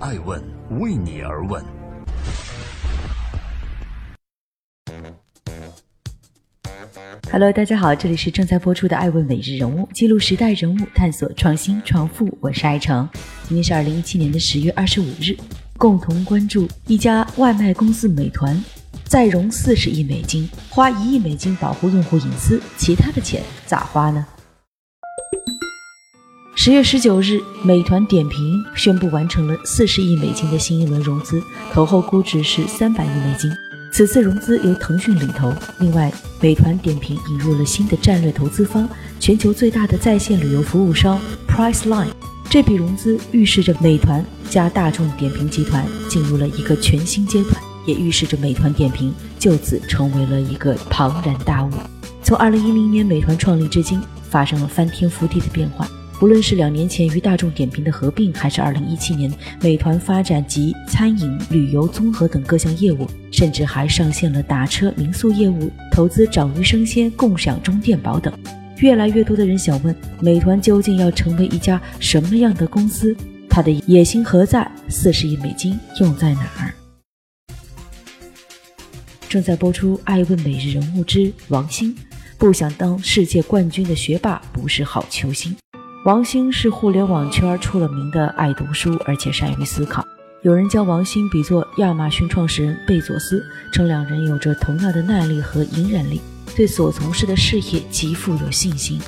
[0.00, 0.40] 爱问
[0.78, 1.60] 为你而问。
[7.32, 12.28] Hello，大家好，这里是正在播出的《爱问每日人物》，记录时代人物，探索创新创富。
[12.40, 13.08] 我是爱成，
[13.48, 15.36] 今天是二零一七年的十月二十五日，
[15.76, 18.62] 共同关注一家外卖公司美团
[19.04, 24.24] 再融四十亿美金，花一亿美金保护用户隐私，其他的钱咋花呢？
[26.60, 31.40] 十月十九日，美团点评宣布完成了四十亿美金的新一轮融资，
[31.72, 33.48] 投后估值是三百亿美金。
[33.92, 38.88] 此次融资由腾讯领投，另外，美团点评引入了新的战略投资方，
[39.20, 42.08] 全球最大的在线旅游服务商 Priceline。
[42.50, 47.54] 这笔融资预示着美团加大众点评集团进入了一个全新阶段，
[47.86, 51.70] 也预示着美团点评就此成为了一个庞然大物。
[52.20, 55.88] 从二零一零年美团创立至今，发生了翻天覆地的变化。
[56.20, 68.36] 无论是两年前与大众点评的合并，还是二零一七年美团发展及餐饮、旅游综合等各项业务，甚至还上线了打车、民宿业务，投资掌鱼生鲜、共享中电宝等。
[68.78, 73.16] 越来越多的人想问：美团究竟要成为一家什么样的公司？
[73.48, 74.68] 它的野心何在？
[74.88, 76.74] 四十亿美金用在哪儿？
[79.28, 81.94] 正在播出《爱问每日人物之王兴》，
[82.38, 85.54] 不想当世界冠军的学霸不是好球星。
[86.08, 90.02] 王兴是互联网圈出了名的爱读书，而且善于思考。
[90.40, 96.18] 有人将王兴比作亚马逊创始人贝佐斯，称两人有着同样的耐力和隐忍力，
[96.56, 98.98] 对所从事的事业极富有信心。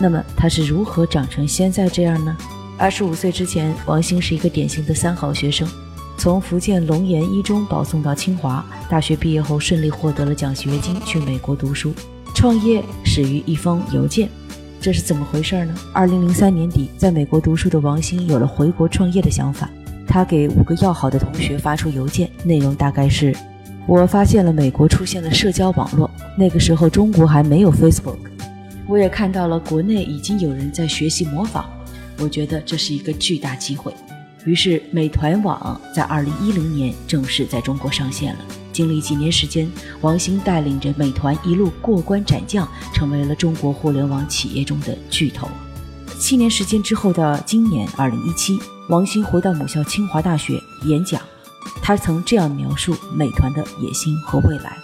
[0.00, 2.36] 那么他是如何长成现在这样呢？
[2.76, 5.68] 二十五岁之前，王兴是一个典型的三好学生，
[6.16, 11.94] 从福建龙岩一中保送到清华，大学毕业后顺利获得了奖学金去美国读书，
[12.34, 14.28] 创业始于一封邮件。
[14.82, 15.72] 这是怎么回事呢？
[15.92, 19.70] 二零零三年底，在美国读书的王兴有了回国创业的想法。
[20.08, 23.32] 他给五个要好的同学发出邮件，内容大概是：
[23.86, 28.18] 我发现了美国出现了社交网络，那个时候中国还没有 Facebook。
[28.88, 31.66] 我也看到了国内已经有人在学习模仿，
[32.18, 33.94] 我觉得这是一个巨大机会。
[34.44, 38.40] 于是，美团网在二零一零年正式在中国上线了。
[38.72, 45.48] 经历几年时间，王兴带领着美团一路过关斩将，成为了中国互联网企业中的巨头。
[46.18, 51.20] 七年时间之后的今年二零一七，王兴回到母校清华大学演讲，
[51.82, 54.76] 他曾这样描述美团的野心和未来。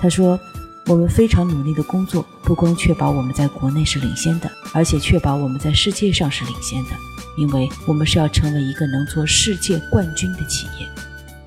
[0.00, 0.38] 他说
[0.86, 6.90] ：“我们非常努力的工作，不光确保我们在国内是领先的，而且确保我们在世界上是领先的，
[7.36, 10.88] 因为我们是要成为一个能做世界冠军的企业。”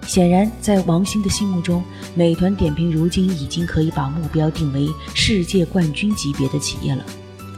[0.06, 1.84] 显然，在王兴的心目中，
[2.14, 7.04] 美团点评如今已经可以把目标定为世界冠军级别的企业了。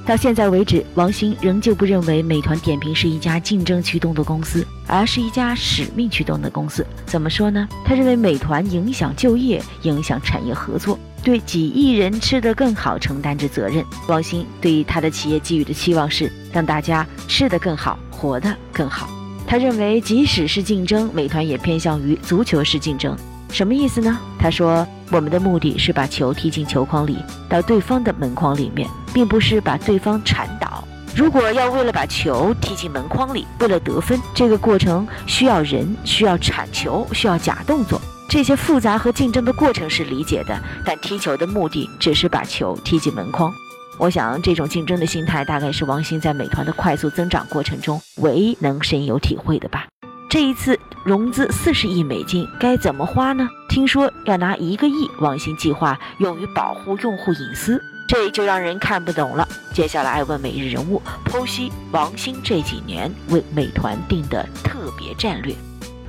[0.06, 6.86] 到现在为止，王兴仍旧不认为美团点评是一家竞争驱动的公司，而是一家使命驱动的公司。
[7.08, 7.68] 怎么说呢？
[7.84, 13.84] 他认为美团影响就业，影响产业合作，对几亿人吃得更好承担着责任。
[14.08, 19.10] 王兴对他的企业寄予的期望是让大家吃得更好，活得更好。
[19.48, 23.16] 他认为，即使是竞争，美团也偏向于足球式竞争。
[23.52, 24.18] 什么意思呢？
[24.40, 27.18] 他说：“我们的目的是把球踢进球筐里，
[27.48, 30.84] 到对方的门框里面，并不是把对方铲倒。
[31.16, 40.62] 如果要为了把球踢进门框里，为了得分，这个过程需要人，需要铲球，需要假动作，这些复杂和竞争的过程是理解的。
[40.84, 43.54] 但踢球的目的只是把球踢进门框。”
[43.98, 49.88] 我想，这种竞争的心态大概是王兴在美团的快速增长过程中唯一能深有体会的吧。
[50.30, 53.48] 这一次融资四十亿美金该怎么花呢？
[53.70, 59.48] 听说要拿一个亿，王兴计划用于保护用户隐私，这就让人看不懂了。
[59.74, 65.56] 接下来，爱问每日人物剖析王兴这几年为美团定的特别战略。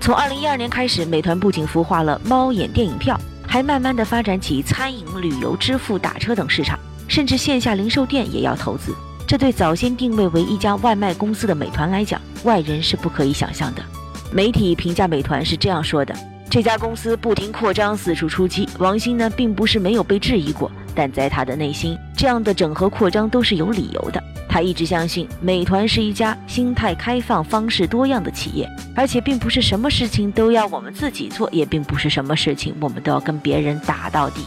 [0.00, 6.76] 从二零一二年开始，美团不仅孵化了猫眼电影票，还慢慢的发展起餐饮、旅游、支付、打车等市场。
[7.08, 8.94] 甚至线下零售店也要投资，
[9.26, 13.82] 这对早先定位为一家外卖公司的美团来讲，外人是不可以想象的。
[14.32, 16.14] 媒体评价美团是这样说的：
[16.50, 18.68] 这家公司不停扩张，四处出击。
[18.78, 24.22] 王兴呢，并不是没有被质疑过，但在他的内心，这样的整合扩张都是有理由的。
[24.48, 34.42] 他一直相信，美团是一家心态开放、方式多样的企业，而且并不是什么事情都要我们自己做，也并不是什么事情我们都要跟别人打到底。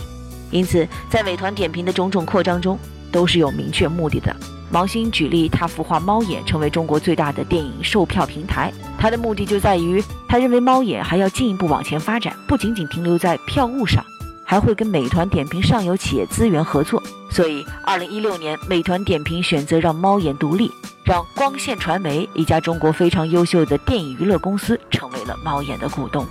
[0.51, 2.77] 因此，在美团点评的种种扩张中，
[3.11, 4.35] 都是有明确目的的。
[4.71, 14.05] 王兴举例，他孵化猫眼，成为中国最大的电影售票平台，他的目的就在于，他认为猫眼还要进一步往前发展，不仅仅停留在票务上，
[14.45, 17.01] 还会跟美团点评上游企业资源合作。
[17.31, 20.71] 所以，二零一六年，美团点评选择让猫眼独立，
[21.03, 26.25] 让光线传媒一家中国非常优秀的电影娱乐公司成为了猫眼的股东。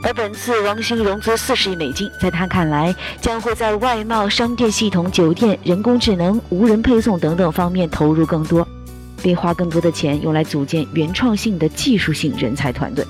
[0.00, 8.66] 而本次王兴融资四十亿美金，在他看来，将会在外贸、商店系统、酒店、人工智能、无人配送等等方面投入更多，
[9.20, 13.04] 并花更多的钱用来组建原创性的技术性人才团队。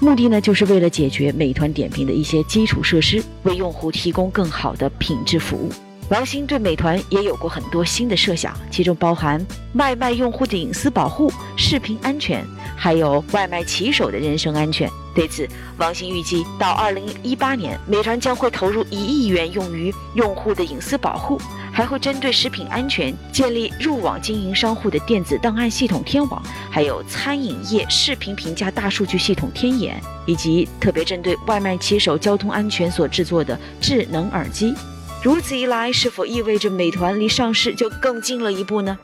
[0.00, 5.70] 目的呢，就是为了解决美团点评的一些基础设施，为用户提供更好的品质服务。
[6.10, 9.40] 王兴对美团也有过很多新的设想，其中包含
[9.74, 12.44] 外卖用户的隐私保护、视频安全，
[12.76, 14.90] 还有外卖骑手的人身安全。
[15.14, 15.48] 对此，
[15.78, 21.40] 王兴预计到二零一八年，美团将会投入一亿元用于用户的隐私保护，
[21.72, 26.42] 还会针对食品安全建立入网经营商户的电子档案系统天网，
[26.72, 34.74] 还有餐饮业视频评价大数据系统天眼，以及特别针对外卖骑手交通安全所制作的智能耳机。
[35.22, 38.98] 如此一来，是否意味着美团离上市就更近了一步呢？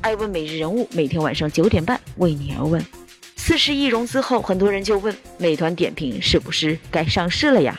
[0.00, 2.82] 爱问每日人物每天晚上九点半为你而问。
[3.36, 7.78] 四十亿融资后，很多人就问美团点评是不是该上市了呀？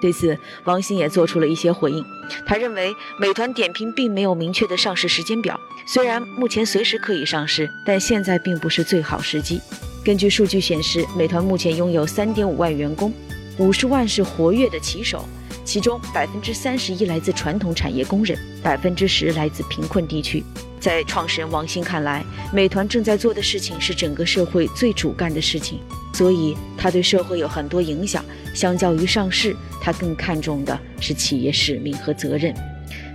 [0.00, 2.02] 对此，王兴也做出了一些回应。
[2.46, 2.90] 他认为，
[3.20, 9.60] 美团点评并没有明确的上市时间表，虽然目前随时可以上市，但现在并不是最好时机。
[10.02, 13.12] 根据数据显示，美团目前拥有三点五万员工。
[13.58, 15.24] 五十万是活跃的骑手，
[15.64, 20.42] 其中百分之三十一来自传统产业工人，百分之十来自贫困地区。
[20.80, 25.78] 在创始人王兴看来，美团正在做的事情是整个社会最主干的事情，
[26.12, 28.24] 所以他对社会有很多影响。
[28.52, 32.52] 相较于上市，他更看重的是企业使命和责任。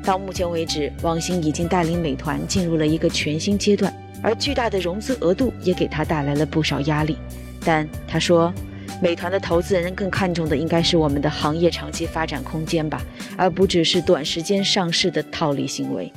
[0.04, 3.94] 到目前为止，王兴已经带领美团进入了一个全新阶段，
[4.24, 7.18] 而巨大的融资额度也给他带来了不少压力。
[7.60, 8.54] 但他说。
[9.02, 13.02] 美团的投资人更看重的应该是我们的行业长期发展空间吧，
[13.38, 16.12] 而不只是短时间上市的套利行为。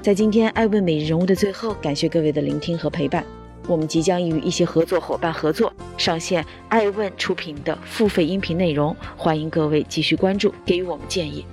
[0.00, 3.22] 在今天爱问每日人物的最后，感谢各位的聆听和陪伴。
[3.68, 11.44] 我们即将与一些合作伙伴合作，上线爱问出品的付费音频内容，欢迎各位继续关注，给予我们建议。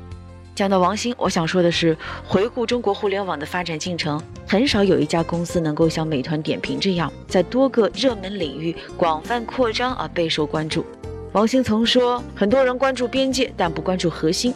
[0.57, 1.95] 讲到王兴，我想说的是，
[2.27, 10.83] 回顾中国互联网的发展进程，很少有一家公司能够像美团点评这样，在多个热门领域广泛扩张而备受关注。
[11.31, 14.51] 王兴曾说，很多人关注边界，但不关注核心。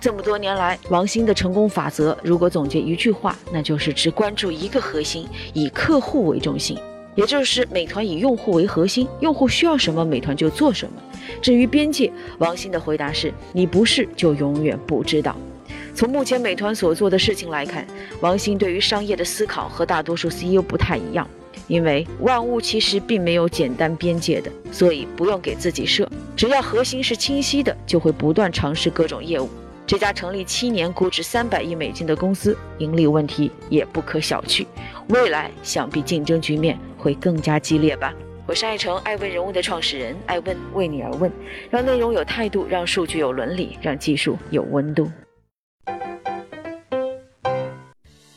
[0.00, 6.78] 这么多年来，王兴的成功法则，如果总结一句话，那就是只关注一个核心，以客户为中心。
[7.14, 10.94] 也就是美团以用户为核心，用户需要什么，美团就做什么。
[11.42, 15.36] 至于边界，王兴的回答是：你不是就永远不知道。
[15.94, 17.86] 从目前美团所做的事情来看，
[18.20, 21.28] 王兴对于商业的思考和大多数 CEO 不太一样。
[21.66, 29.48] 因为万物其实并没有简单边界的，所以不用给自己设，只要核心是清晰的，就会不断尝试各种业务。
[29.86, 34.66] 这家成立七年、估值三百亿美金的公司，盈利问题也不可小觑。
[35.08, 38.14] 未来想必竞争局面会更加激烈吧。
[38.46, 41.32] 我是爱成爱问人物的创始人，爱问为你而问，
[41.70, 45.10] 让内容有态度，让数据有伦理，让技术有温度。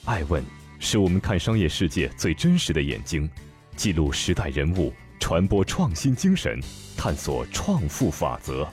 [0.06, 0.42] 爱问
[0.80, 3.30] 是我们看商业世界最真实的眼睛，
[3.75, 6.60] 记录时代人物，传播创新精神，
[6.95, 8.65] 探索创富法则。